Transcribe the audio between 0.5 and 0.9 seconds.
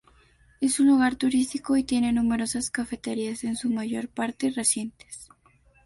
Es un